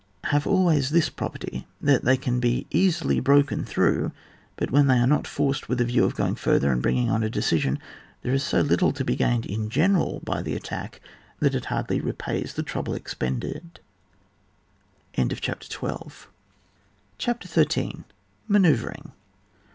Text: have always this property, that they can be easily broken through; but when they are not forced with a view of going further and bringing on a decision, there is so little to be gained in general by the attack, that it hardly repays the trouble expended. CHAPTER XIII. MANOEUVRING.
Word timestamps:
have 0.33 0.47
always 0.47 0.89
this 0.89 1.09
property, 1.09 1.67
that 1.79 2.01
they 2.03 2.17
can 2.17 2.39
be 2.39 2.65
easily 2.71 3.19
broken 3.19 3.63
through; 3.63 4.11
but 4.55 4.71
when 4.71 4.87
they 4.87 4.95
are 4.97 5.05
not 5.05 5.27
forced 5.27 5.69
with 5.69 5.79
a 5.79 5.85
view 5.85 6.03
of 6.03 6.15
going 6.15 6.33
further 6.33 6.71
and 6.71 6.81
bringing 6.81 7.11
on 7.11 7.21
a 7.21 7.29
decision, 7.29 7.77
there 8.23 8.33
is 8.33 8.41
so 8.41 8.61
little 8.61 8.91
to 8.91 9.05
be 9.05 9.15
gained 9.15 9.45
in 9.45 9.69
general 9.69 10.19
by 10.23 10.41
the 10.41 10.55
attack, 10.55 11.01
that 11.39 11.53
it 11.53 11.65
hardly 11.65 12.01
repays 12.01 12.55
the 12.55 12.63
trouble 12.63 12.95
expended. 12.95 13.79
CHAPTER 15.15 15.67
XIII. 17.47 18.03
MANOEUVRING. 18.47 19.11